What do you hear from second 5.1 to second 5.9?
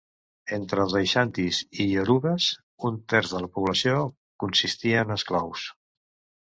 esclaus.